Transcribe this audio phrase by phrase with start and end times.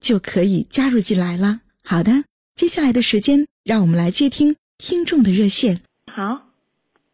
[0.00, 1.60] 就可以加入进来了。
[1.84, 5.80] 好的，接下来的时间，让我们来接听听众的热线。
[6.06, 6.42] 好，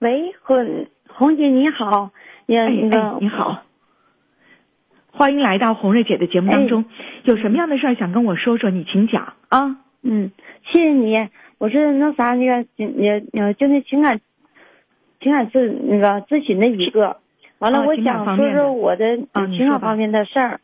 [0.00, 2.10] 喂，红红姐你好，
[2.46, 3.62] 你那个你好，
[5.12, 6.84] 欢迎来到红瑞姐的节目当中。
[7.24, 8.70] 有什么样的事儿想跟我说说？
[8.70, 9.78] 你请讲啊。
[10.02, 10.32] 嗯，
[10.70, 11.28] 谢谢你。
[11.58, 14.20] 我是那啥那个也呃就那情感
[15.20, 17.18] 情感咨那个咨询的一个。
[17.58, 19.16] 完了，我想说说我的
[19.56, 20.50] 情感方面的事儿。
[20.50, 20.60] 啊，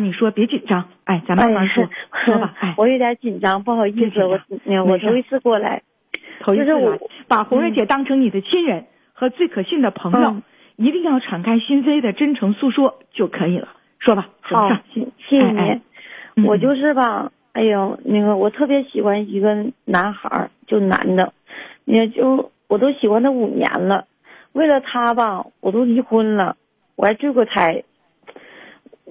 [0.00, 1.88] 你说别紧张，哎，咱慢慢说，
[2.24, 2.54] 说吧。
[2.60, 4.40] 哎，我有点紧张，不好意思，我
[4.86, 5.82] 我头一次过来，
[6.40, 6.98] 头一次来，
[7.28, 10.36] 把红瑞姐当成你的亲人和最可信的朋友，
[10.76, 13.68] 一定要敞开心扉的真诚诉说就可以了。
[13.98, 15.80] 说吧，好，谢谢谢
[16.34, 16.44] 你。
[16.44, 21.32] 我就是吧，哎呦，那个我特别喜欢一个男孩，就男的，
[21.84, 24.06] 也就我都喜欢他五年了，
[24.52, 26.56] 为了他吧，我都离婚了，
[26.96, 27.84] 我还坠过胎。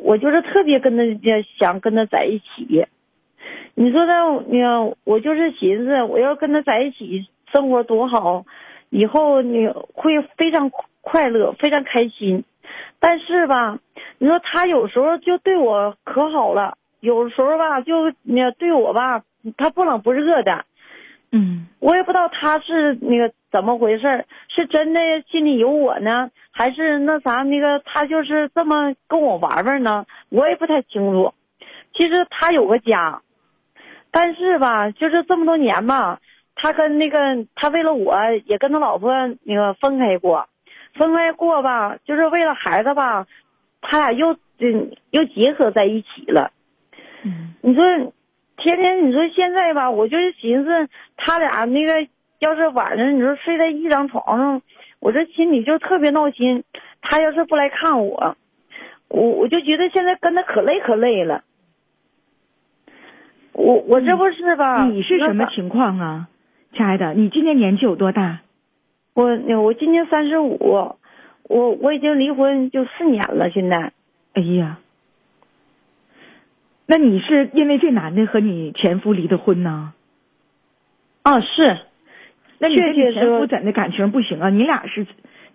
[0.04, 1.04] 我就是特别跟他
[1.60, 2.86] 想跟他在一起，
[3.76, 4.60] 你说他，你
[5.04, 8.46] 我就是寻思，我要跟他在一起生活多好，
[8.90, 12.44] 以后你会非常快乐，非常开心。
[13.00, 13.80] 但是吧，
[14.18, 19.24] 你说他有时候就对我可好了，有时候吧就你对我吧，
[19.58, 20.66] 他不冷不热的。
[21.34, 25.00] 嗯，我也不知道他是那个怎么回事，是真的
[25.30, 30.06] 心里有我呢，还是那啥那个他就是这么跟我玩玩呢？
[30.28, 31.34] 我也不太清楚。
[31.94, 33.22] 其实他有个家，
[34.12, 36.20] 但是吧，就是这么多年吧，
[36.54, 38.14] 他跟那个他为了我
[38.46, 40.50] 也跟他老婆那个分开过，
[40.96, 43.26] 分开过吧，就是为了孩子吧，
[43.80, 46.52] 他俩又嗯又结合在一起了。
[47.24, 47.84] 嗯，你说。
[48.62, 52.08] 天天你说现在吧，我就是寻思他俩那个，
[52.40, 54.62] 要是晚上你说睡在一张床上，
[55.00, 56.64] 我这心里就特别闹心。
[57.02, 58.38] 他要是不来看我，
[59.08, 61.44] 我我就觉得现在跟他可累可累了。
[63.54, 64.86] 我我这不是吧？
[64.86, 66.28] 你是什么情况啊，
[66.74, 67.14] 亲爱的？
[67.16, 68.42] 你今年年纪有多大？
[69.16, 70.96] 我我今年三十五，
[71.50, 73.92] 我我已经离婚就四年了，现在。
[74.34, 74.78] 哎呀。
[76.86, 79.94] 那你是因为这男的和你前夫离的婚呢？
[81.24, 81.78] 啊，是。
[82.60, 84.50] 那你跟你前夫怎的感情不行啊？
[84.50, 85.08] 你俩是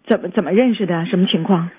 [0.07, 1.07] 怎么怎么认识的？
[1.07, 1.71] 什么情况？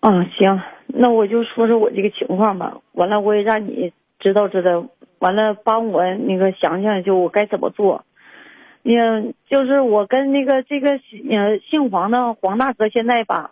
[0.00, 2.78] 啊，行，那我就说说我这个情况吧。
[2.92, 4.86] 完了，我也让你知道知道。
[5.18, 8.04] 完了，帮我那个想想，就我该怎么做。
[8.82, 13.50] 嗯，就是我跟那个这个呃姓黄的黄大哥现在吧，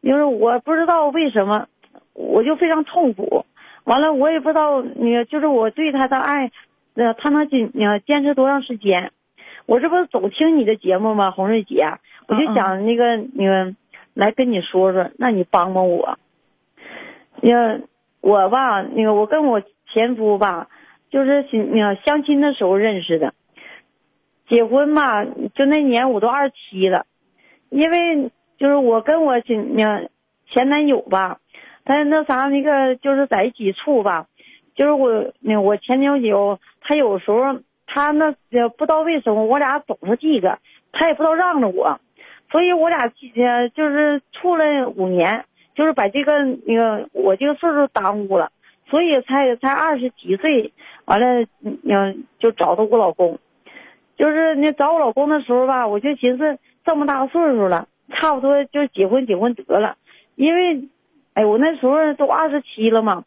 [0.00, 1.66] 因为我不知道为什么，
[2.14, 3.44] 我就非常痛苦。
[3.84, 6.52] 完了，我也不知道，那个就是我对他的爱，
[6.94, 9.10] 呃，他能坚呃坚持多长时间？
[9.66, 11.30] 我这不是总听你的节目吗？
[11.30, 11.84] 红瑞姐，
[12.28, 13.74] 我就想那个那个
[14.14, 16.18] 来跟你说说，那你帮帮我。
[17.40, 17.80] 那
[18.20, 19.62] 我吧，那个我跟我
[19.92, 20.68] 前夫吧，
[21.10, 23.34] 就是那相亲的时候认识的，
[24.48, 27.06] 结婚吧，就那年我都二十七了，
[27.68, 30.08] 因为就是我跟我前那
[30.46, 31.38] 前男友吧。
[31.84, 34.26] 他那啥那个就是在一起处吧，
[34.76, 40.58] 就是我那我前男友，他有时候他那也不知道为什么我俩总是这个，
[40.92, 41.98] 他也不知道让着我，
[42.52, 43.08] 所以我俩
[43.74, 45.44] 就是处了五年，
[45.74, 48.52] 就是把这个那个我这个岁数耽误了，
[48.86, 50.72] 所以才才二十几岁，
[51.04, 53.40] 完了嗯就找到我老公，
[54.16, 59.96] 就是那找我老公的时候吧，我就寻思这么大岁数了，差不多就结婚结婚得了，
[60.36, 60.88] 因为。
[61.34, 63.24] 哎，我那时候都二十七了嘛，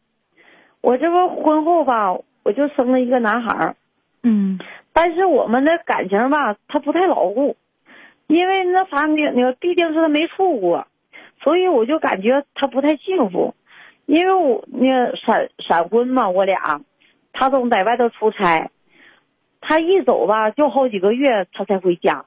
[0.81, 2.13] 我这不婚后吧，
[2.43, 3.75] 我就生了一个男孩儿，
[4.21, 4.59] 嗯，
[4.93, 7.57] 但是我们的感情吧，他不太牢固，
[8.27, 10.85] 因为那啥，那那个毕竟是他没处过，
[11.41, 13.55] 所以我就感觉他不太幸福，
[14.05, 16.81] 因为我那闪闪婚嘛，我俩，
[17.33, 18.69] 他总在外头出差，
[19.61, 22.25] 他一走吧就好几个月他才回家。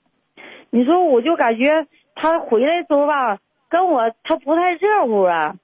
[0.71, 1.87] 你说我就感觉
[2.17, 3.39] 他回来的时候吧，
[3.69, 5.55] 跟我他不太热乎啊。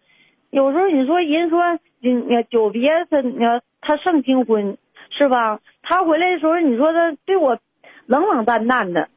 [0.54, 3.36] 有时候你说人说你久别他你
[3.80, 4.78] 他胜新婚
[5.10, 5.58] 是吧？
[5.82, 7.58] 他回来的时候你说他对我
[8.06, 9.08] 冷冷淡淡的。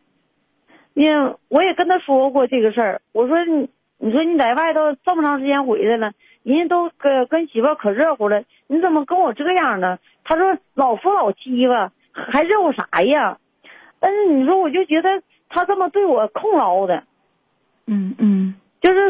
[0.95, 1.05] 你
[1.47, 3.69] 我也跟他说过这个事儿，我说你
[3.99, 6.11] 你说你在外头这么长时间回来了，
[6.41, 9.99] 人家都跟跟媳妇可热乎了，你怎么跟我这样呢？
[10.23, 13.37] 他说老夫老妻吧，还热乎啥呀？
[13.99, 17.03] 但是你说我就觉得他这么对我控劳的，
[17.85, 18.36] 嗯嗯，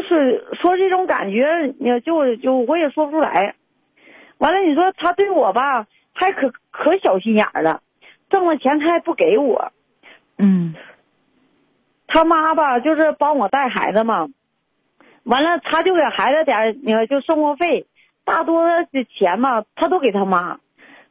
[0.08, 3.54] 就是说说这种感觉，你就就我也说不出来。
[4.38, 7.82] 完了，你说他对我吧，还可可小心眼了，
[8.30, 9.72] 挣了钱他还不给我。
[10.38, 10.74] 嗯，
[12.06, 14.28] 他妈吧，就是帮我带孩子嘛，
[15.24, 17.86] 完了他就给孩子点那个就生活费，
[18.24, 20.60] 大多的钱嘛，他都给他妈。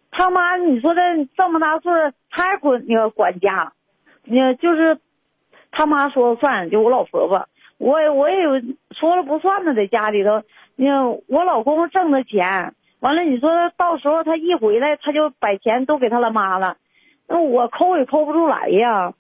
[0.10, 1.02] 他妈，你说这
[1.36, 3.74] 这么大岁数，他还管那个管家，
[4.24, 5.00] 那就是
[5.70, 7.48] 他妈说了算，就我老婆婆，
[7.78, 8.52] 我我也有
[8.92, 10.44] 说了不算的，在家里头，
[10.76, 16.78] 那我老公挣的钱，完了你说到时候他一回来，他就把钱都给他了妈了，
[17.28, 19.14] 那我抠也抠不出来呀。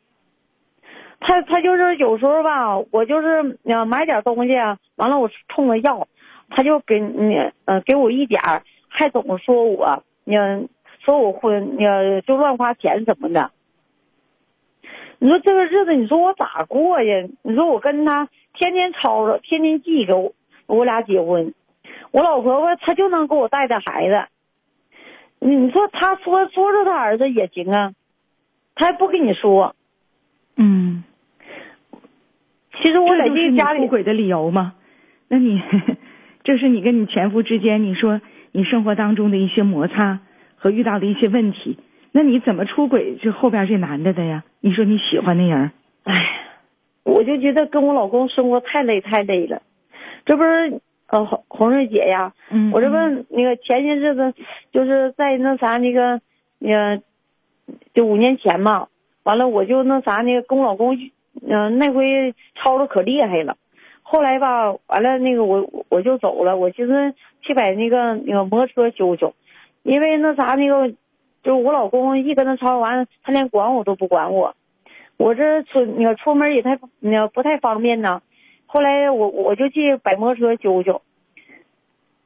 [1.19, 3.57] 他他就是有时候吧，我就是
[3.87, 4.53] 买点东西，
[4.95, 6.07] 完了我冲他要，
[6.49, 10.69] 他就给你呃给我一点儿，还总说我嗯。
[10.99, 13.51] 说我婚，呃，就乱花钱什么的。
[15.19, 17.27] 你说这个日子，你说我咋过呀？
[17.41, 20.33] 你说我跟他天天吵吵，天天记着，
[20.67, 21.53] 我俩结婚，
[22.11, 24.25] 我老婆婆她就能给我带带孩子。
[25.39, 27.93] 你说他说说说他儿子也行啊，
[28.75, 29.75] 他还不跟你说。
[30.55, 31.03] 嗯。
[32.81, 34.73] 其实我在这家里出轨的理由吗？
[35.27, 35.61] 那你
[36.43, 38.21] 这是你跟你前夫之间，你说
[38.51, 40.19] 你生活当中的一些摩擦。
[40.59, 41.77] 和遇到的一些问题，
[42.11, 44.43] 那你怎么出轨这后边这男的的呀？
[44.59, 45.71] 你说你喜欢那人，
[46.03, 46.13] 哎，
[47.03, 49.61] 我就觉得跟我老公生活太累太累了。
[50.25, 52.95] 这不是呃红红瑞姐呀，嗯，我这不
[53.29, 54.33] 那个前些日子
[54.71, 56.21] 就是在那啥那个，
[56.59, 57.01] 呃，
[57.93, 58.87] 就五年前嘛，
[59.23, 60.97] 完了我就那啥那个跟我老公，
[61.47, 63.55] 嗯，那回吵的可厉害了。
[64.01, 69.33] 后来吧，完了那个我我就走了，我寻思去把那个那个摩托车修修。
[69.83, 70.93] 因为那啥那个，
[71.47, 74.53] 就我老公一跟他吵完，他连管我都不管我，
[75.15, 78.21] 我这出你要出门也太那不太方便呢。
[78.65, 81.01] 后来我我就去摆摩托车修修。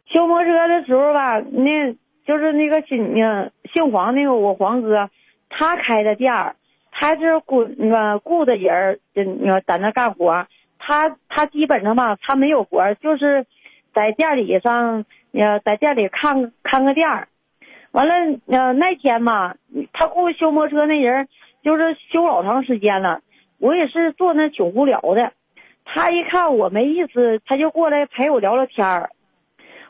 [0.07, 1.93] 修摩托车的时候吧，那
[2.25, 5.11] 就是那个姓那姓黄那个我黄哥，
[5.49, 6.55] 他开的店儿，
[6.89, 10.47] 他是雇那个雇的人就那在那干活。
[10.79, 13.45] 他他基本上吧，他没有活，就是
[13.93, 17.27] 在店里上呃在店里看看个店儿。
[17.91, 18.13] 完了，
[18.47, 19.55] 呃，那天嘛，
[19.91, 21.27] 他给我修摩托车那人，
[21.61, 23.21] 就是修老长时间了。
[23.59, 25.33] 我也是坐那挺无聊的，
[25.85, 29.09] 他一看我没意思，他就过来陪我聊聊天儿。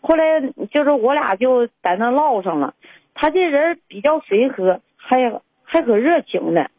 [0.02, 2.74] 后来就是我俩就在那唠上了。
[3.14, 6.72] 他这人比较随和，还还可热情的。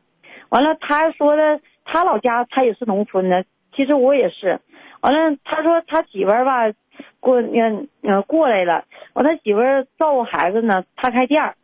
[0.48, 3.44] 完了，他说的他老家他也是农村的，
[3.76, 4.60] 其实我也是。
[5.00, 6.72] 完了，他说他媳妇儿吧。
[7.20, 8.84] 过嗯嗯过来了，
[9.14, 11.54] 完他媳妇儿照顾孩子呢，他开店儿，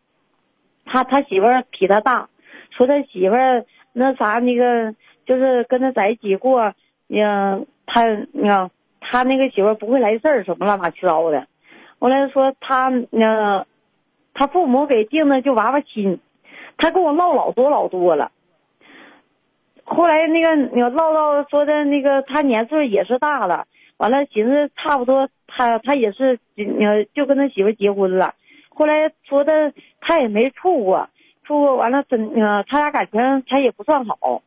[0.84, 2.28] 他他媳妇儿比他大，
[2.70, 4.94] 说他媳妇儿那啥那个
[5.26, 6.74] 就是跟他在一起过，
[7.08, 8.70] 嗯他你看
[9.00, 11.46] 他那个媳妇儿不会来事儿什么乱八七糟的，
[11.98, 13.66] 后来说他那
[14.34, 16.20] 他父母给定的就娃娃亲，
[16.76, 18.30] 他跟我唠老多老多了，
[19.84, 23.66] 后来那个你唠唠说的那个他年岁也是大了。
[23.98, 28.34] 完了，寻思差不多，他他也是，呃，就跟他媳妇结婚了。
[28.68, 31.10] 后来说的他也没处过，
[31.42, 34.42] 处过完了真，呃，他俩感情他也不算好。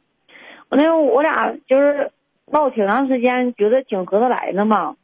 [0.69, 2.11] 完了，我俩就是
[2.49, 4.95] 唠挺长时间，觉得挺合得来的嘛。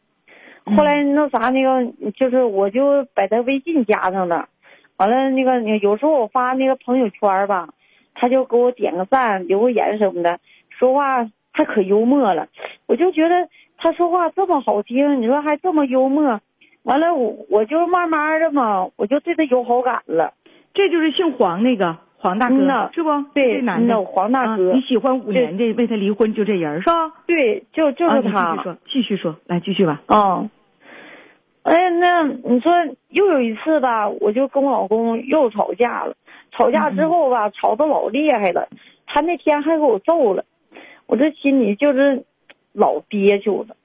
[0.78, 4.48] 后来那啥那个，就是我就把他微信加上了。
[4.96, 7.68] 完了那个，有时候我发那个朋友圈吧，
[8.14, 10.40] 他就给我点个赞，留个言什么的，
[10.70, 12.48] 说话还可幽默了。
[12.86, 13.50] 我就觉得。
[13.80, 16.42] 他说话这么好听，你说还这么幽默，
[16.84, 20.34] 完了我我就慢慢的嘛，我就对他有好感了。
[20.74, 23.10] 这就是姓黄那个黄大哥，是不？
[23.36, 24.74] 对，男的黄大哥。
[24.74, 27.14] 你喜欢五年这为他离婚就这人是吧？
[27.28, 28.56] 对，就就是他。
[28.56, 30.02] 继续说，继续说，来继续吧。
[30.08, 30.50] 嗯，
[31.62, 32.72] 哎，那你说
[33.10, 36.16] 又有一次吧，我就跟我老公又吵架了。
[36.52, 38.68] 吵架之后吧，吵得老厉害了，
[39.06, 40.46] 他那天还给我揍了，
[41.06, 42.24] 我这心里就是。
[42.78, 43.76] 老憋屈了，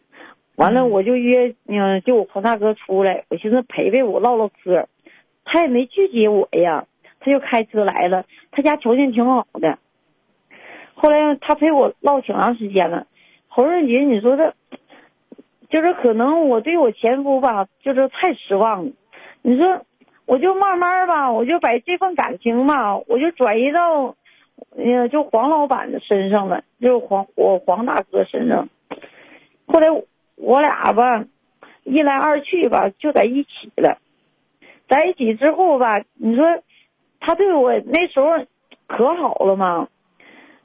[0.55, 4.87] 完了我就约，嗯，就我黄大哥出来，我寻思陪陪我唠唠嗑，
[5.47, 6.85] 他也没拒绝我呀，
[7.19, 9.79] 他就开车来了，他家条件挺好的。
[10.93, 13.07] 后来他陪我唠挺长时间了，
[13.49, 14.53] 侯润杰，你说这，
[15.71, 18.93] 就是可能我对我前夫吧，就是太失望了。
[19.41, 19.87] 你说，
[20.27, 24.15] 我就慢慢吧，我就把这份感情吧，我就转移到，
[24.77, 28.69] 嗯，就黄老板的身上了，就是黄我黄大哥身上。
[29.73, 29.89] 后来
[30.37, 31.25] 我俩吧，
[31.85, 33.99] 一来二去吧，就在一起了。
[34.87, 36.45] 在一起之后吧，你说
[37.21, 38.45] 他对我那时候
[38.87, 39.89] 可好了嘛？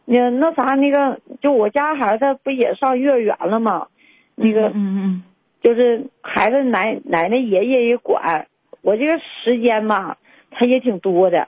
[0.04, 3.88] 那那啥，那个就我家孩子不也上幼儿园了嘛？
[4.36, 5.24] 那个，嗯嗯，
[5.62, 8.48] 就是孩子奶奶奶爷爷也管，
[8.82, 10.18] 我这个时间嘛，
[10.52, 11.48] 他也挺多的。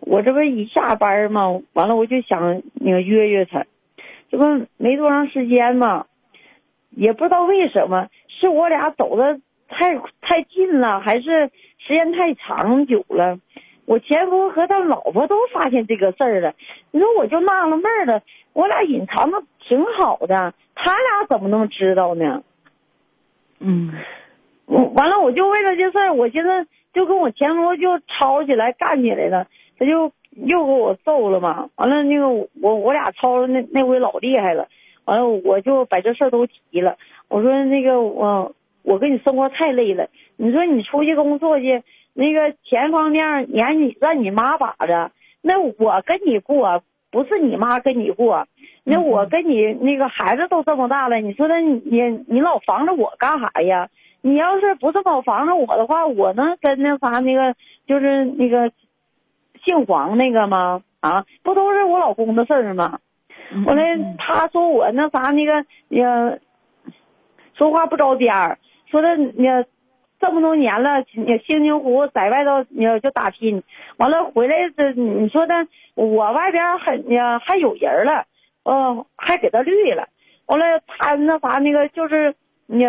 [0.00, 3.66] 我这不一下班嘛，完了我就想那个约约他，
[4.28, 6.06] 这不没多长时间嘛，
[6.96, 13.38] 也不知道为什么，是我俩走的太太近了，还是时间太长久了？
[13.84, 16.54] 我前夫和他老婆都发现这个事儿了，
[16.92, 18.22] 你说我就纳了闷儿了，
[18.52, 22.42] 我俩隐藏的挺好的，他俩怎么能知道呢？
[23.58, 23.92] 嗯，
[24.66, 29.46] 我完了，我就为了这事儿，我现在就跟我前夫就吵起来，干起来了，
[29.78, 31.68] 他就又给我揍了嘛。
[31.74, 34.68] 完了，那个我我俩吵了那那回老厉害了，
[35.04, 36.96] 完了我就把这事儿都提了，
[37.28, 41.82] 我说那个我我跟你生活太累了，你说你出去工作去。
[42.14, 48.46] 那个钱方面，你让你让你妈把着，那我跟你过，不是你妈跟你过，
[48.84, 51.80] 那我跟你那个孩子都这么大了，你说那你
[52.28, 53.88] 你老防着我干啥呀？
[54.20, 57.54] 你要是不这么防着我的话，我能跟那啥那个
[57.86, 58.70] 就是那个
[59.64, 60.82] 姓黄那个吗？
[61.00, 62.98] 啊，不都是我老公的事儿吗？
[63.66, 66.38] 后来他说我那啥那个呃，
[67.54, 68.58] 说话不着边儿，
[68.90, 69.46] 说的你。
[70.24, 73.64] 这么多年了，你辛辛苦苦在外头你就打拼，
[73.96, 78.26] 完了回来这你说的，我外边还呢还有人了，
[78.62, 80.06] 嗯，还给他绿了，
[80.46, 82.84] 完了他那啥那个就是你，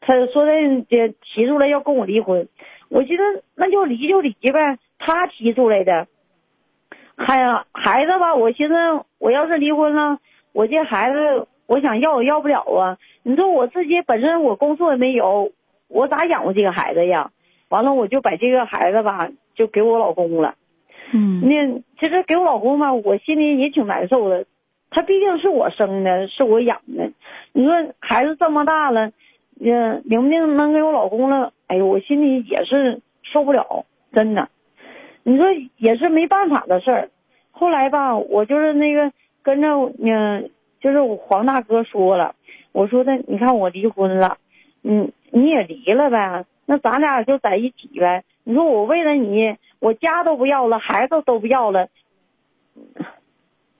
[0.00, 0.52] 他说的
[0.88, 2.48] 也提出来要跟我离婚，
[2.88, 6.06] 我寻思那就离就离呗，他提出来的，
[7.16, 8.74] 孩孩子吧，我寻思
[9.18, 10.18] 我要是离婚了，
[10.52, 15.52] 我这孩子我想要也要不了啊，你说我自己本身我工作也没有。
[15.86, 17.30] 我咋养活这个孩子呀？
[17.68, 20.54] 完了，我就把这个孩子吧，就给我老公了。
[21.12, 24.46] 嗯，那其实给我老公吧，我心里也挺难受的。
[24.90, 27.12] 他毕竟是我生的，是我养的。
[27.52, 29.12] 你说孩子这么大了，
[29.60, 31.52] 嗯，明不定能给我老公了？
[31.68, 34.48] 哎呦，我心里也是受不了，真的。
[35.24, 35.46] 你说
[35.78, 37.10] 也是没办法的事儿。
[37.50, 39.10] 后来吧，我就是那个
[39.42, 40.50] 跟着嗯，
[40.80, 42.34] 就是我黄大哥说了，
[42.72, 44.38] 我说的，你看我离婚了。
[44.82, 48.22] 嗯，你也离了呗，那咱俩就在一起呗。
[48.44, 51.88] 你说我为了你，我家都不要了，孩子都不要了，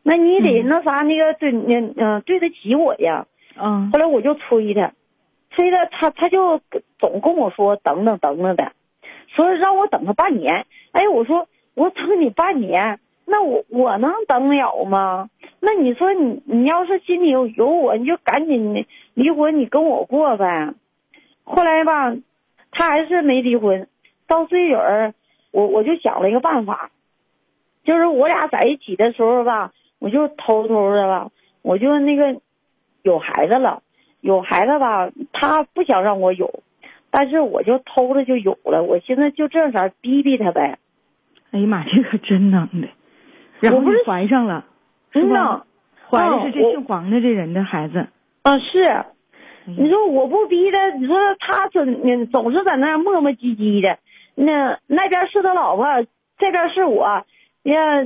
[0.03, 3.27] 那你得那啥那个对，嗯嗯，对得起我呀。
[3.61, 3.91] 嗯。
[3.93, 4.93] 后来我就催他，
[5.51, 6.61] 催他，他他就
[6.99, 8.73] 总跟我说等等等等的，
[9.29, 10.65] 说让我等他半年。
[10.95, 15.29] 哎，我说我等你半年，那我我能等了吗？
[15.59, 20.73] 那你说你你要是心里有有我，你就赶紧离婚，你跟我过呗。
[21.43, 22.15] 后来吧，
[22.71, 23.89] 他还是没离婚。
[24.29, 25.15] 到岁数儿，
[25.51, 26.91] 我我就想了一个办法，
[27.85, 31.31] 就是我俩在一起的时候吧，我就偷偷的吧，
[31.63, 32.41] 我就那个
[33.03, 33.83] 有孩子了，
[34.21, 36.63] 有孩子吧，他不想让我有，
[37.11, 38.85] 但是我就偷着就有了。
[38.85, 40.79] 我寻思就这色逼逼他呗。
[41.55, 42.89] 哎呀妈，这可真能的！
[43.61, 44.65] 然后怀上了，
[45.13, 45.65] 真的？
[46.11, 48.09] 怀的是这姓黄的这人的孩子。
[48.43, 49.05] 啊，是。
[49.65, 53.99] 你说我不逼他，你说他总总是在那磨磨唧唧的，
[54.35, 55.87] 那那边是他老婆，
[56.39, 57.25] 这边是我，
[57.63, 58.03] 呀，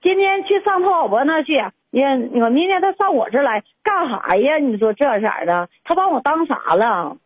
[0.00, 4.56] 今天去上他老婆那去，呀，我明天他上我这来干啥呀？
[4.56, 7.18] 你说这色的，他把我当啥了？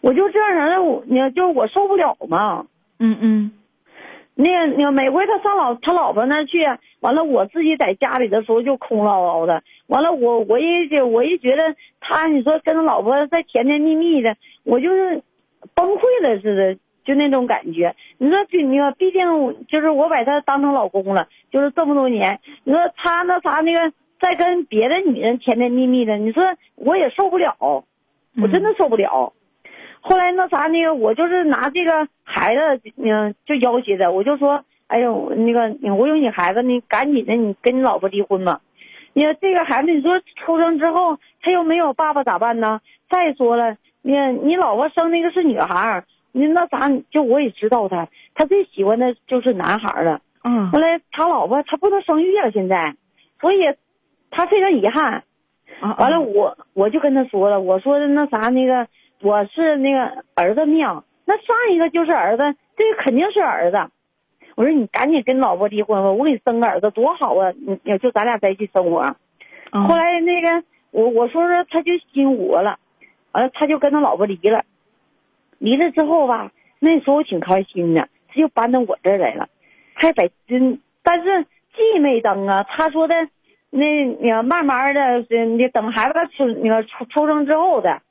[0.00, 2.66] 我就这样的，我你就我受不了嘛。
[2.98, 3.52] 嗯嗯。
[4.34, 6.58] 那那每回他上老他老婆那去，
[7.00, 9.62] 完了我自己在家里的时候就空落落的。
[9.86, 15.22] 完了我我一觉我一觉得他你说跟他老婆在甜甜蜜蜜的，我就是
[15.74, 17.94] 崩溃了似的，就那种感觉。
[18.16, 22.40] 你说就你说毕竟就是我把他当成老公了，就是这么多年。
[22.64, 26.42] 你说他那啥那个在跟别的女人甜甜蜜蜜的，你说
[26.74, 29.34] 我也受不了，我真的受不了。
[30.02, 38.60] 后来那啥那个我就是拿这个孩子嗯就要挟他，我就说哎呦那个我有你孩子，你赶紧的你跟你老婆离婚吧。
[39.14, 42.80] 你说这个孩子你说出生之后他又没有爸爸咋办呢？
[43.08, 50.20] 再说了你你老婆生那个是女孩，你那啥，就我也知道他，他最喜欢的就是男孩了。
[50.44, 52.96] 嗯后来他老婆他不能生育了，现在，
[53.40, 53.58] 所以
[54.30, 55.22] 他非常遗憾。
[55.80, 58.86] 啊，完了，我我就跟他说了，我说的那啥那个
[59.22, 62.42] 我是那个儿子命，那上一个就是儿子，
[62.76, 63.78] 这个肯定是儿子。
[64.56, 67.52] 我说你赶紧跟老婆离婚吧，我给你生个儿子多好啊！
[67.52, 69.16] 你你就咱俩在一起生活。
[69.70, 72.78] 嗯后来那个我我说说他就心活了，
[73.30, 74.64] 完了他就跟他老婆离了，
[75.58, 76.50] 离了之后吧，
[76.80, 79.48] 那时候我挺开心的，他就搬到我这儿来了，
[79.94, 83.14] 还在嗯，但是既没登啊，他说的
[83.70, 88.02] 那你要慢慢的，呃你等孩子出那个出出生之后的，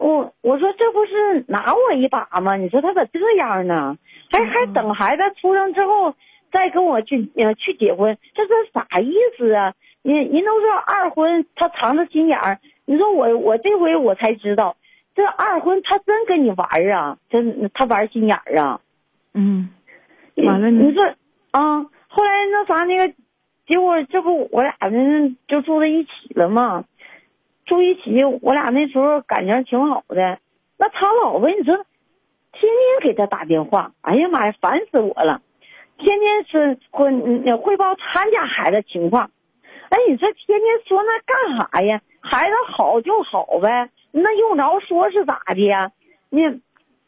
[0.00, 2.56] 我我说这不是拿我一把吗？
[2.56, 3.98] 你说他咋这样呢？
[4.30, 6.14] 还还等孩子出生之后
[6.50, 9.74] 再跟我去呃去结婚，这是啥意思啊？
[10.02, 14.76] 人人都说二婚他藏着心眼儿，你说我我这回我才知道，
[15.14, 18.80] 这二婚他真跟你玩儿啊，真他玩心眼儿啊。
[19.34, 19.68] 嗯，
[20.36, 21.04] 完了呢你说
[21.50, 23.12] 啊，后来那啥那个，
[23.66, 26.84] 结果这不我俩人就住在一起了嘛，
[27.70, 30.40] 住一起，我俩那时候感情挺好的。
[30.76, 35.40] 那他老婆，你说，天天给他打电话，哎呀妈呀，烦死我了！
[35.96, 39.30] 天天是汇汇报他家孩子情况，
[39.88, 42.02] 哎，你说天天说那干啥呀？
[42.20, 45.92] 孩子好就好呗，那用着说是咋的呀？
[46.28, 46.60] 你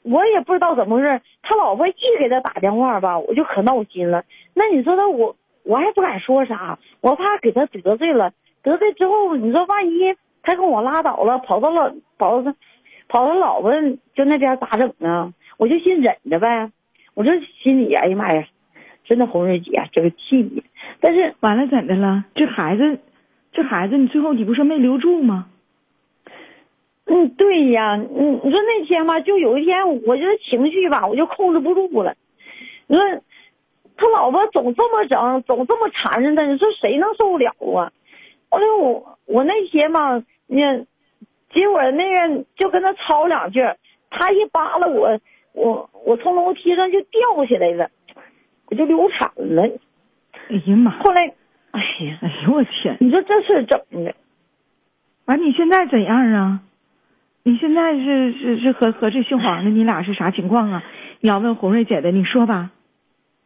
[0.02, 4.23] 我也不知道怎么回事，他老婆一给他打电话吧，我就可闹心了。
[4.54, 12.54] 那你说他我我还不敢说啥，我怕给他得罪了，得罪之后，你说万一他跟我拉倒了，跑到老跑到
[13.08, 13.72] 跑到老婆
[14.14, 15.32] 就那边咋整呢？
[15.58, 16.70] 我就心忍着呗。
[17.14, 18.46] 我这心里哎呀妈呀，
[19.04, 20.64] 真的红瑞姐这个气你，
[21.00, 22.25] 但是完了怎的了？
[22.34, 22.99] 这孩子，
[23.52, 25.49] 这孩子你最后你不说没留住吗？
[27.04, 32.14] 嗯，对呀，嗯，你说那天吧，就有一天，我这情绪吧，我就控制不住了。
[32.87, 33.04] 你说
[33.96, 37.92] 他老婆总这么整，总这么缠着他，你说谁能受得了啊？
[38.48, 40.85] 后来我我那天吧，那
[41.50, 43.61] 结果那个就跟他吵两句，
[44.11, 45.18] 他一扒拉我，
[45.52, 47.90] 我我从楼梯上就掉下来了，
[48.66, 49.62] 我就流产了。
[50.48, 50.90] 哎呀妈！
[51.02, 51.35] 后来，
[51.70, 52.96] 哎呀，哎呦我天！
[53.00, 54.14] 你说这事整的，
[55.26, 56.61] 完你现在怎样啊？
[57.44, 60.83] 你现在是是是和和这姓黄的 你俩是啥情况啊？
[61.20, 62.70] 你要问红瑞姐的，你说吧。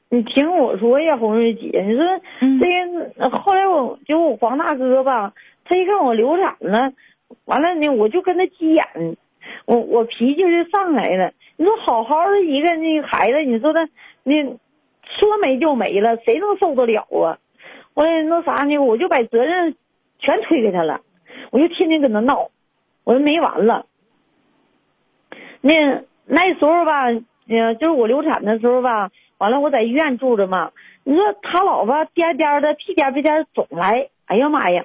[0.08, 2.04] 你听我说呀，红瑞姐，你说
[2.40, 2.66] 嗯这
[3.18, 5.32] 个后来我就我黄大哥吧，
[5.68, 6.92] 他一看我流产了，
[7.44, 8.86] 完了呢，我就跟他急眼，
[9.64, 11.32] 我我脾气就上来了。
[11.56, 13.88] 你说好好的一个那个孩子，你说他
[14.22, 17.38] 那说没就没了，谁能受得了啊？
[17.94, 19.74] 我那啥呢，我就把责任
[20.18, 21.00] 全推给他了，
[21.50, 22.50] 我就天天跟他闹，
[23.04, 23.86] 我说没完了。
[25.62, 27.06] 那那时候吧，
[27.48, 30.72] 呃，就是我流产的时候吧，完了我在医院住着嘛。
[31.04, 34.84] 你说他老婆颠颠的，屁颠屁颠总来，哎呀妈呀！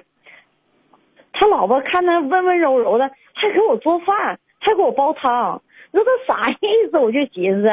[1.32, 6.56] 他老婆看他温温柔柔的，还给我做饭，还给我煲汤，你说他啥意
[6.90, 6.98] 思？
[6.98, 7.68] 我就寻思，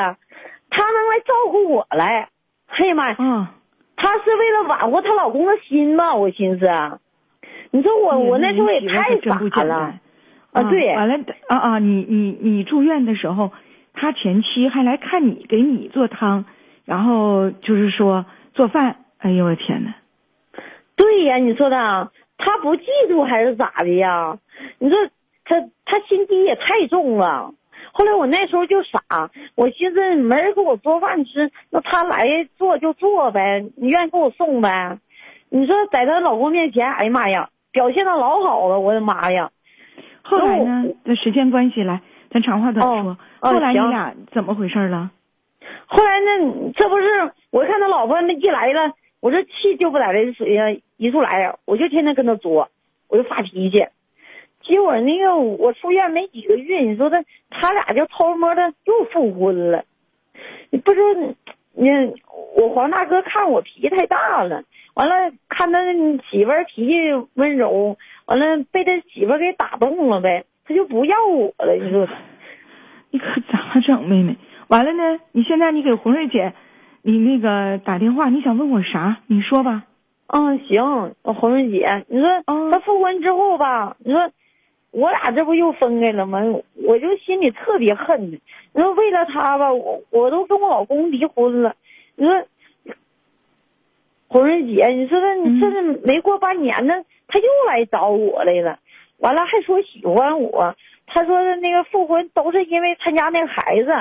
[0.69, 2.29] 他能来照顾我来，
[2.67, 3.15] 哎呀妈呀！
[3.17, 3.55] 啊，
[3.95, 6.15] 她是为了挽回她老公的心吧？
[6.15, 6.67] 我寻思，
[7.71, 9.99] 你说我我那时候也太傻了单
[10.53, 10.63] 啊！
[10.69, 11.79] 对，完了啊啊！
[11.79, 13.51] 你你你住院的时候，
[13.93, 16.45] 他前妻还来看你，给你做汤，
[16.85, 18.95] 然后就是说做饭。
[19.19, 19.93] 哎呦我天呐！
[20.95, 24.39] 对呀，你说的，他不嫉妒还是咋的呀？
[24.79, 24.97] 你说
[25.45, 27.53] 他他心机也太重了。
[27.91, 34.97] 后来我那时候就傻，我寻思没人给我做饭吃，那他来做就做呗，你愿意给我送呗。
[35.49, 39.49] 你说在她老公面前，哎呀妈呀，表现的老好了，我的妈呀！
[40.21, 40.93] 后来呢？
[41.03, 43.17] 这时间关系，来，咱长话短说。
[43.39, 45.11] 后来你俩怎么回事了？
[45.87, 50.65] 后来呢，这不是我看他老婆那一来了，我这气就不在这水呀
[50.99, 52.69] 一出来呀，我就天天跟他作，
[53.07, 53.87] 我就发脾气。
[54.61, 59.85] 结果那个我出院没几个月，你说他他俩就偷摸的又复婚了。
[60.69, 60.99] 你不是
[61.73, 61.89] 你
[62.53, 65.79] 我黄大哥看我脾气太大了，完了看他
[66.29, 66.93] 媳妇脾气
[67.35, 71.73] 温柔，完了被他媳妇给打动了呗，他就不要我了。
[71.81, 72.07] 你说
[73.09, 74.35] 你可咋整，妹妹？
[74.67, 75.21] 完了呢？
[75.31, 76.53] 你现在你给红瑞姐，
[77.01, 79.19] 你那个打电话，你想问我啥？
[79.27, 79.85] 你说吧。
[80.31, 84.29] 嗯，行，红润姐，你说嗯他复婚之后吧，你说
[84.91, 86.39] 我俩这不又分开了吗？
[86.85, 88.37] 我就心里特别恨他。
[88.73, 91.75] 你说为了他吧，我我都跟我老公离婚了。
[92.15, 92.45] 你说
[94.27, 96.93] 红润姐，你说他你这是没过半年呢，
[97.27, 98.77] 他又来找我来了，
[99.17, 100.75] 完了还说喜欢我，
[101.07, 103.91] 他说的那个复婚都是因为他家那个孩子，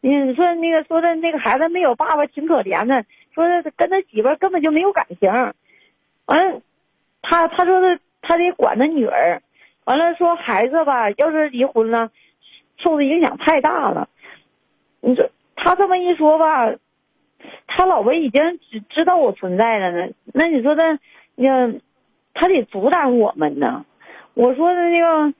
[0.00, 5.28] 你说那个说的那个孩子没有爸爸挺可怜的，说的跟他媳妇根本就没有感情，
[6.26, 6.60] 完了，
[7.22, 9.42] 他他说的他得管他女儿，
[9.84, 12.10] 完了说孩子吧，要是离婚了，
[12.78, 14.08] 受的影响太大了，
[15.00, 16.74] 你说他这么一说吧，
[17.66, 20.98] 他老婆已经知知道我存在了呢，那你说的，
[21.34, 21.72] 那
[22.34, 23.84] 他得阻挡我们呢，
[24.34, 25.34] 我说的那个。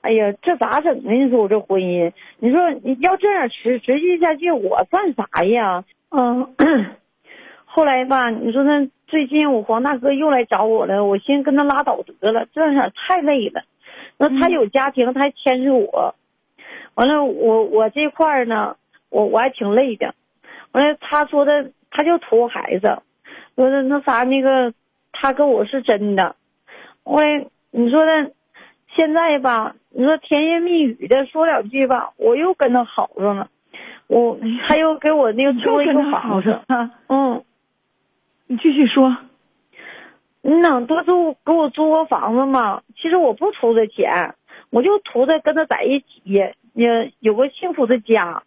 [0.00, 1.12] 哎呀，这咋整呢？
[1.12, 5.84] 你说我这婚姻，你说你要这样持持续下去，我算啥呀？
[6.10, 6.54] 嗯，
[7.78, 13.62] 后来吧，你说那最近我黄大哥又来找我了，我寻思跟他拉倒得了，这样太累了。
[14.16, 16.16] 那他有家庭，他还牵制我，
[16.94, 18.74] 完了我我这块儿呢，
[19.10, 20.16] 我我还挺累的。
[20.72, 23.00] 完了他说的，他就图孩子，
[23.54, 24.74] 说的那啥那个，
[25.12, 26.34] 他跟我是真的。
[27.04, 28.32] 后来你说的。
[28.96, 33.48] 现在吧，你说甜言蜜语的说两句吧，我又跟他好上了，
[34.08, 34.36] 我
[34.66, 36.58] 他又给我那个租了一个房子，
[37.08, 37.44] 嗯，
[38.50, 39.14] 你继续说，
[40.42, 42.82] 嗯呐，他就给我租个房子嘛。
[42.96, 44.34] 其实我不图这钱，
[44.70, 46.22] 我就图他跟他在一起，
[46.72, 48.42] 也有个幸福的家，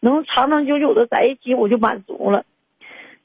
[0.00, 2.44] 能长长久久的在一起，我就满足了。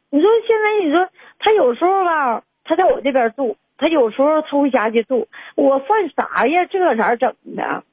[0.10, 3.58] 你说现在，你说他有时候吧，他在我这边住。
[3.78, 6.63] 他有时候他回家去住，我算啥呀？
[6.65, 7.84] 这咋整的？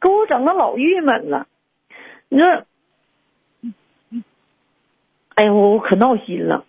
[0.00, 1.48] 给我整的老郁闷了。
[2.28, 2.64] 你说，
[5.34, 6.64] 哎呀，我我可闹心了。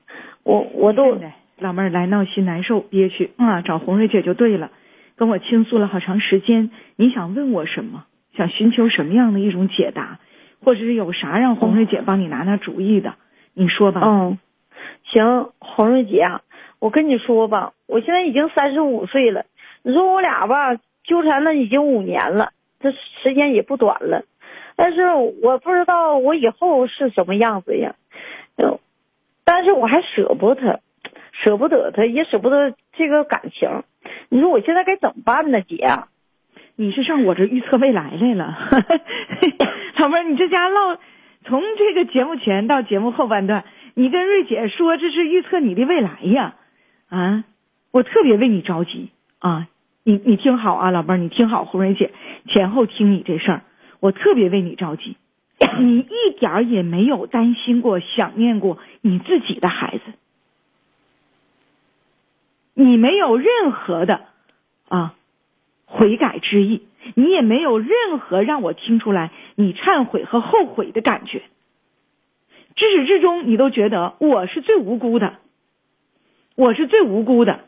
[0.49, 1.15] 我我都
[1.59, 4.71] 老妹儿来闹心难受憋屈啊，找红瑞姐就对了。
[5.15, 8.05] 跟我倾诉了好长时间，你想问我什么？
[8.35, 10.17] 想寻求什么样的一种解答？
[10.65, 13.13] 或者是有啥让红瑞姐帮你拿拿主意的？
[13.53, 14.01] 你说吧。
[14.03, 14.39] 嗯，
[15.11, 16.25] 行，红瑞姐。
[16.79, 19.45] 我跟你说吧，我现在已经三十五岁了。
[19.83, 24.23] 你说我俩吧，纠缠了已经五年了，这时间也不短了。
[24.75, 25.05] 但是
[25.43, 27.93] 我不知道我以后是什么样子呀。
[28.57, 28.79] 嗯，
[29.51, 30.79] 但是我还舍不得，
[31.31, 33.81] 舍不得他，也舍不得这个感情。
[34.29, 35.89] 你说我现在该怎么办呢，姐？
[36.75, 38.55] 你是上我这预测未来来了，
[39.97, 40.97] 老妹儿，你这家唠，
[41.45, 46.53] 从这个节目前到节目后半段，你跟瑞姐说这是预测你的未来呀。
[47.09, 47.43] 啊，
[47.89, 49.09] 我特别为你着急
[49.39, 49.67] 啊！
[50.03, 52.11] 你你听好啊，老妹儿，你听好，红蕊姐
[52.45, 53.61] 前后听你这事儿，
[53.99, 55.17] 我特别为你着急。
[55.79, 60.03] 你一点儿也没有担心过、想念过你自己的孩子，
[62.73, 64.21] 你没有任何的
[64.87, 65.15] 啊
[65.85, 71.43] 悔改之意，你也没有任何让我听出来你忏悔和后悔的感觉。
[72.75, 75.37] 至始至终，你都觉得我是最无辜的。
[76.55, 77.61] 我是最无辜的，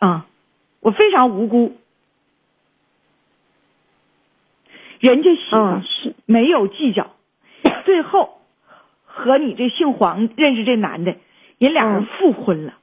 [0.00, 0.26] 啊，
[0.80, 1.79] 我非常无辜。
[5.00, 7.10] 人家媳妇是没有计较，
[7.84, 8.38] 最后
[9.04, 11.16] 和你这姓黄认识这男的，
[11.58, 12.74] 人俩人复婚了，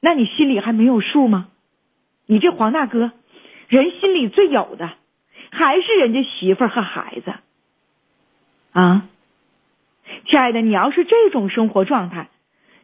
[0.00, 1.48] 那你心里还没有数吗？
[2.26, 3.10] 你这黄大哥，
[3.68, 4.90] 人心里最有的
[5.50, 7.34] 还是人家媳妇和孩子，
[8.72, 9.08] 啊，
[10.26, 12.28] 亲爱的，你要是这种生活状态。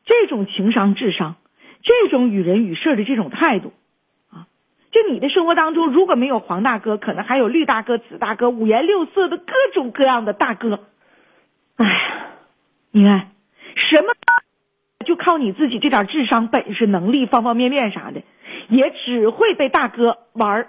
[0.04, 1.34] 这种情商、智商，
[1.82, 3.74] 这种与人与事的这种态度，啊，
[4.90, 10.80] 就你的生活当中，如果没有黄大哥，可能还有绿大哥、紫大哥，五颜六色的各种各样的大哥。
[11.76, 12.28] 哎呀，
[12.92, 13.28] 你看，
[13.74, 14.14] 什么
[15.04, 18.22] 就靠你自己这点智商、本事、能力，方方面面啥的，
[18.68, 20.68] 也只会被大哥玩儿，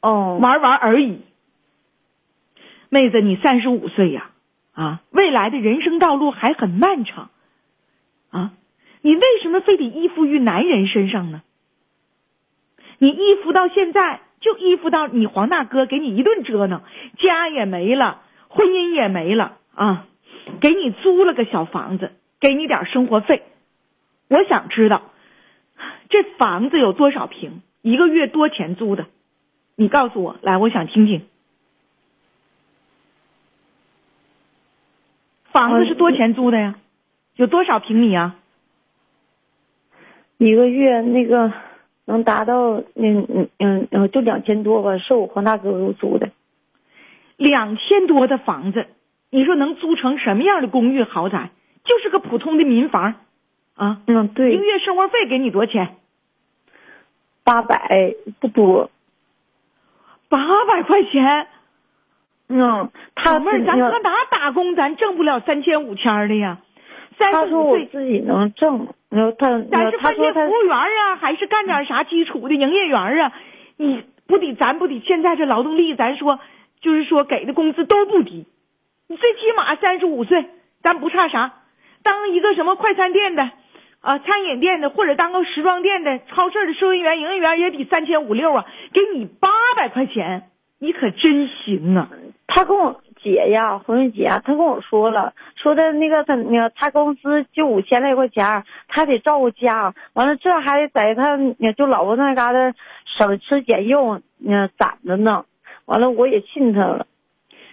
[0.00, 1.20] 哦，玩玩而已。
[2.88, 4.30] 妹子，你三十五岁呀，
[4.74, 7.30] 啊，未来的人生道路还很漫长。
[8.30, 8.52] 啊，
[9.02, 11.42] 你为什么非得依附于男人身上呢？
[12.98, 16.82] 你依附到现在，就依附到你黄大哥给你一顿折腾，
[17.18, 20.06] 家也没了，婚姻也没了啊！
[20.60, 23.42] 给你租了个小房子，给你点生活费。
[24.28, 25.02] 我想知道，
[26.08, 29.06] 这房子有多少平，一个月多钱租的？
[29.74, 31.26] 你告诉我，来，我想听听。
[35.50, 36.76] 房子是多钱租的呀？
[37.34, 38.36] 有多少平米啊？
[40.38, 41.52] 一个月那个
[42.06, 46.30] 能达到那嗯嗯嗯，就两千多吧，是我黄大哥给我租的。
[47.36, 48.86] 两千多的房子，
[49.30, 51.50] 你说能租成什么样的公寓豪宅？
[51.84, 53.14] 就是个普通的民房
[53.74, 54.00] 啊。
[54.06, 54.54] 嗯，对。
[54.54, 55.96] 一个月生活费给你多少钱？
[57.44, 58.90] 八百，不多。
[60.28, 61.46] 八百块钱。
[62.48, 62.90] 嗯，
[63.24, 64.74] 老妹儿，咱搁哪打工？
[64.76, 66.58] 咱挣不了三千五千的呀。
[67.18, 73.32] 他说我自己能挣，然后他咱是饭店服务员啊，还是干点啥基础的营业员啊？
[73.76, 76.40] 你不得咱不得现在这劳动力，咱说
[76.80, 78.46] 就是说给的工资都不低，
[79.08, 80.46] 你最起码三十五岁，
[80.82, 81.54] 咱不差啥，
[82.02, 83.50] 当一个什么快餐店的
[84.00, 92.08] 啊，餐饮店的，或者当个时装店的、超市的收银员、营业员也得三千五六啊，给你八百块钱，你可真行啊！
[92.46, 101.36] 他跟我姐呀，红瑞姐她，跟我说了，说的那个他那个他工资就五千来块钱，他得照顾家，完了这还在他
[101.76, 102.74] 就老婆那嘎达
[103.04, 105.44] 省吃俭用，那攒着呢。
[105.86, 107.06] 完了我也信他了，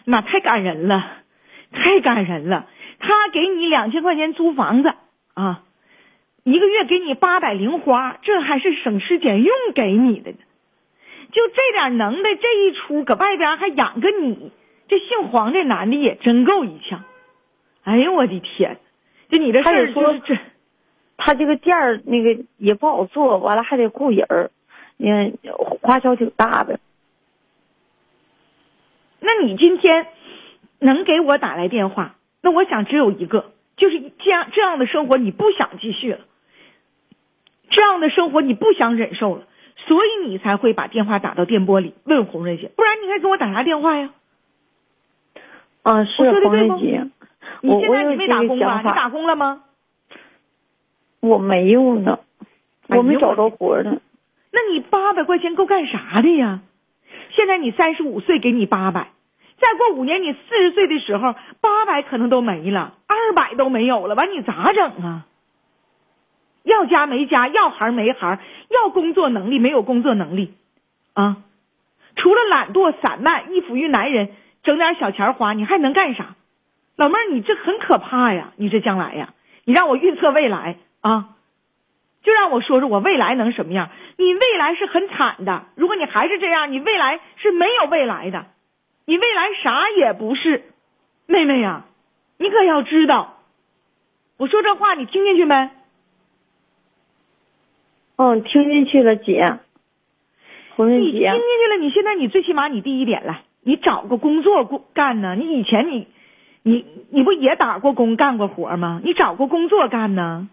[0.06, 1.04] 妈太感人了，
[1.72, 2.68] 太感人了。
[3.00, 4.94] 他给你两千块钱租房子
[5.34, 5.64] 啊，
[6.44, 10.38] 一个月给你八百零花，这还是省吃俭用给你的呢。
[11.32, 14.52] 就这点能耐，这一出搁外边还养个你。
[14.88, 17.04] 这姓黄这男的也真够一呛，
[17.84, 18.78] 哎呦我的天！
[19.30, 20.38] 就你这事儿说这，
[21.18, 24.52] 他这个店儿那个也不好做，完了还得雇人儿，
[24.98, 25.38] 嗯，
[25.82, 26.80] 花销挺大的。
[29.20, 30.06] 那你今天
[30.80, 32.16] 能给我打来电话？
[32.42, 36.20] 那我想只有一个，就是这样这样的生活你不想继续了，
[37.70, 39.48] 这样的生活你不想忍受了，
[39.88, 44.14] 所以你才会把电话打到电波里问红瑞姐，不然你还给我打啥电话呀？
[45.84, 47.06] 啊，是黄瑞姐，
[47.62, 48.82] 你现在你没打工吧？
[48.82, 49.64] 你打工了吗？
[51.20, 52.20] 我没有呢，
[52.88, 54.02] 我没找着活呢。
[54.52, 56.62] 那你八百块钱够干啥的呀？
[57.32, 59.10] 现在你三十五岁，给你八百，
[59.60, 65.26] 再过五年你四十岁的时候，八百可能都没了，二百都没有了，完你咋整啊？
[66.64, 70.54] 要家没家，要孩没孩，要工作能力没有工作能力，
[71.14, 71.38] 啊，
[72.16, 74.30] 除了懒惰散漫，依附于男人。
[74.64, 76.36] 整点小钱花，你还能干啥？
[76.96, 78.54] 老妹儿，你这很可怕呀！
[78.56, 79.34] 你这将来呀，
[79.66, 81.30] 你让我预测未来啊，
[82.22, 83.90] 就让我说说我未来能什么样？
[84.18, 85.66] 你未来是很惨的。
[85.76, 88.46] 如果你还是这样，你未来是没有未来的，
[89.06, 90.64] 你未来啥也不是，
[91.26, 91.86] 妹妹呀，
[92.38, 93.40] 你可要知道，
[94.38, 95.72] 我说这话你听进去没？
[98.18, 99.58] 嗯，听进去了，姐。
[100.78, 103.42] 你听进去了，你现在你最起码你第一点来。
[103.64, 105.36] 你找个工作过干呢？
[105.36, 106.08] 你以前你，
[106.64, 109.02] 你你不也打过工干过活吗？
[109.04, 110.50] 你找过工作干呢？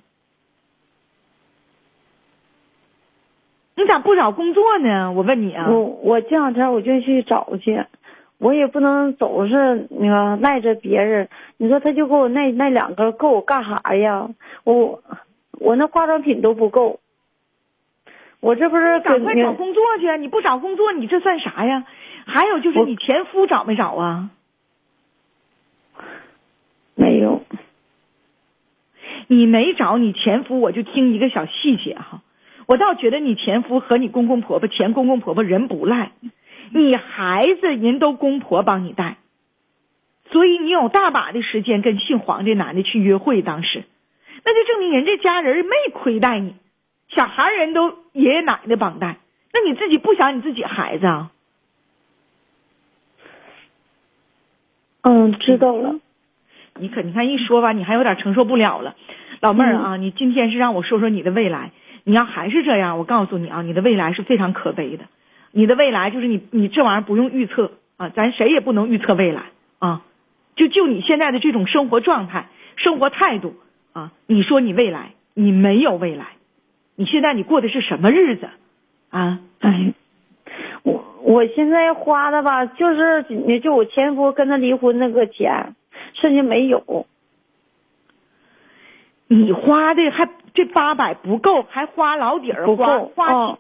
[3.77, 5.13] 你咋不找工作呢？
[5.13, 5.69] 我问你啊！
[5.71, 7.85] 我我这两天我就去找去，
[8.39, 11.29] 我也不能总是那个赖着别人。
[11.57, 14.29] 你说他就给我那那两个够我干啥呀？
[14.65, 15.03] 我
[15.53, 17.01] 我那化妆品都不够。
[18.41, 20.17] 我这不是赶快找工作去！
[20.19, 21.85] 你不找工作，你这算啥呀？
[22.31, 24.31] 还有就是你前夫找没找啊？
[26.95, 27.43] 没有。
[29.27, 32.23] 你没找你前夫，我就听一个小细节哈。
[32.67, 36.13] 我倒觉得你前夫和你公公婆婆、前公公婆婆人不赖，
[36.73, 39.17] 你孩子人都公婆帮你带，
[40.31, 43.43] 所以你有大把的时间跟姓黄这男的去约会。
[43.43, 43.83] 当时，
[44.45, 46.55] 那就证明人这家人没亏待你，
[47.09, 49.17] 小孩人都爷爷奶奶帮带，
[49.53, 51.31] 那你自己不想你自己孩子啊？
[55.03, 55.97] 嗯，知道了。
[56.79, 58.95] 你可你看一说吧，你还有点承受不了了，
[59.41, 61.73] 老妹儿啊，你今天是让我说说你的未来。
[62.05, 65.05] 你要还是这样，我告诉你啊，你的未来是非常可悲的。
[65.53, 69.43] 你的未来就是你你这玩意儿不用预测啊，咱谁也不能预测未来
[69.79, 70.03] 啊。
[70.57, 73.57] 就就你现在的这种生活状态、生活态度
[73.93, 76.27] 啊，你说你未来，你没有未来。
[76.97, 78.49] 你现在你过的是什么日子
[79.11, 79.41] 啊？
[79.61, 79.93] 哎。
[81.31, 85.77] 我现在花的吧，就是你就我前夫跟他离婚那个钱，
[86.15, 87.07] 剩下没有。
[89.29, 93.59] 你花的还这八百不够，还花老底儿花花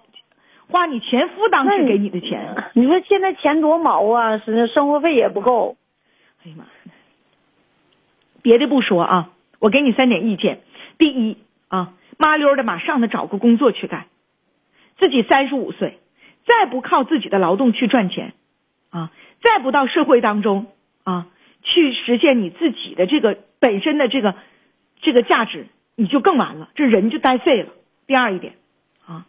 [0.66, 2.56] 花你前夫当时给你的钱。
[2.74, 5.76] 你说现在钱多毛啊，是生活费也不够。
[6.44, 6.64] 哎呀妈！
[8.42, 9.30] 别的不说啊，
[9.60, 10.62] 我给你三点意见。
[10.98, 11.36] 第一
[11.68, 14.06] 啊，麻溜的马上的找个工作去干，
[14.98, 16.00] 自己三十五岁。
[16.46, 18.34] 再不靠自己的劳动去赚钱，
[18.90, 19.10] 啊，
[19.42, 20.66] 再不到社会当中
[21.04, 21.28] 啊
[21.62, 24.34] 去实现你自己的这个本身的这个
[25.00, 27.68] 这个价值，你就更完了，这人就呆废了。
[28.06, 28.54] 第二一点，
[29.06, 29.26] 啊，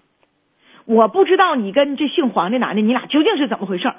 [0.86, 3.94] 我不知道你跟这姓黄的男的你俩究竟是怎么回事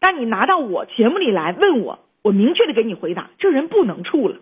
[0.00, 4.38] 但你拿到我节目里来问我，我明确的给你回答，这人不能处了，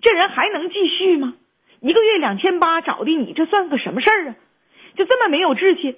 [0.00, 1.34] 这人还能继续吗？
[1.80, 4.34] 一个月两千八找的你，这算个什么事儿啊？
[4.96, 5.96] 就这么没有志气。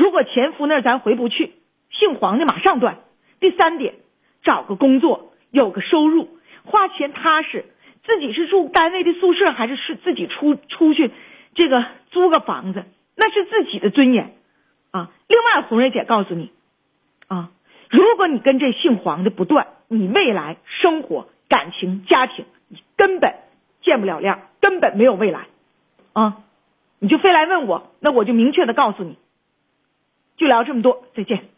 [0.00, 1.52] 如果前夫那儿咱回不去，
[1.90, 3.00] 姓黄的马上断。
[3.38, 3.96] 第三点，
[4.42, 7.66] 找个工作，有个收入，花钱踏实。
[8.02, 11.10] 自己是住单位的宿舍，还是是自己出出去
[11.54, 14.32] 这个租个房子，那是自己的尊严
[14.90, 15.10] 啊。
[15.28, 16.50] 另外，红瑞姐告诉你
[17.28, 17.50] 啊，
[17.90, 23.34] 如果你跟这姓黄的不断，你未来生活、感情、家庭，你根本
[23.82, 25.48] 见不了亮，根本没有未来，
[26.14, 26.38] 啊！
[26.98, 29.18] 你就非来问我，那我就明确的告诉你。
[30.40, 31.50] 就聊这么多，再见。